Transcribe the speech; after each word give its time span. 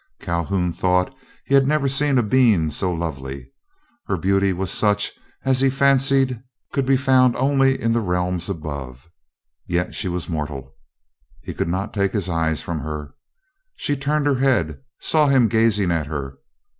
Calhoun 0.19 0.71
thought 0.73 1.13
he 1.45 1.53
had 1.53 1.67
never 1.67 1.87
seen 1.87 2.17
a 2.17 2.23
being 2.23 2.71
so 2.71 2.91
lovely; 2.91 3.51
her 4.07 4.17
beauty 4.17 4.51
was 4.51 4.71
such 4.71 5.11
as 5.45 5.61
he 5.61 5.69
fancied 5.69 6.41
could 6.73 6.87
be 6.87 6.97
found 6.97 7.35
only 7.35 7.79
in 7.79 7.93
the 7.93 7.99
realms 8.01 8.49
above, 8.49 9.11
yet 9.67 9.93
she 9.93 10.07
was 10.07 10.27
mortal. 10.27 10.75
He 11.43 11.53
could 11.53 11.67
not 11.69 11.93
take 11.93 12.13
his 12.13 12.29
eyes 12.29 12.63
from 12.63 12.79
her. 12.79 13.13
She 13.75 13.95
turned 13.95 14.25
her 14.25 14.39
head, 14.39 14.69
and 14.71 14.79
saw 14.99 15.27
him 15.27 15.47
gazing 15.47 15.91
at 15.91 16.07
her. 16.07 16.39